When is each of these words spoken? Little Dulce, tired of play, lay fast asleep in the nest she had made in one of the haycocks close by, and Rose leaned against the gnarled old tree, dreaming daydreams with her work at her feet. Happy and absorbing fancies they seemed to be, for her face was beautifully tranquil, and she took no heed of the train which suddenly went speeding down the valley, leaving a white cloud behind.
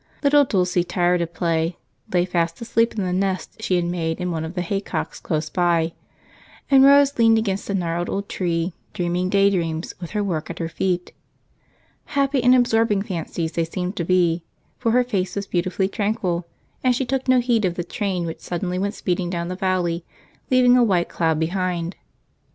Little 0.23 0.45
Dulce, 0.45 0.83
tired 0.87 1.21
of 1.21 1.31
play, 1.31 1.77
lay 2.11 2.25
fast 2.25 2.59
asleep 2.59 2.97
in 2.97 3.03
the 3.05 3.13
nest 3.13 3.61
she 3.61 3.75
had 3.75 3.85
made 3.85 4.19
in 4.19 4.31
one 4.31 4.43
of 4.43 4.55
the 4.55 4.63
haycocks 4.63 5.19
close 5.19 5.47
by, 5.47 5.93
and 6.71 6.83
Rose 6.83 7.19
leaned 7.19 7.37
against 7.37 7.67
the 7.67 7.75
gnarled 7.75 8.09
old 8.09 8.27
tree, 8.27 8.73
dreaming 8.95 9.29
daydreams 9.29 9.93
with 10.01 10.09
her 10.09 10.23
work 10.23 10.49
at 10.49 10.57
her 10.57 10.67
feet. 10.69 11.13
Happy 12.17 12.41
and 12.43 12.55
absorbing 12.55 13.03
fancies 13.03 13.51
they 13.51 13.63
seemed 13.63 13.95
to 13.95 14.03
be, 14.03 14.41
for 14.79 14.89
her 14.89 15.03
face 15.03 15.35
was 15.35 15.45
beautifully 15.45 15.87
tranquil, 15.87 16.47
and 16.83 16.95
she 16.95 17.05
took 17.05 17.27
no 17.27 17.39
heed 17.39 17.63
of 17.63 17.75
the 17.75 17.83
train 17.83 18.25
which 18.25 18.39
suddenly 18.39 18.79
went 18.79 18.95
speeding 18.95 19.29
down 19.29 19.49
the 19.49 19.55
valley, 19.55 20.03
leaving 20.49 20.75
a 20.75 20.83
white 20.83 21.09
cloud 21.09 21.39
behind. 21.39 21.95